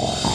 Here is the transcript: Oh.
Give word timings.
Oh. 0.00 0.27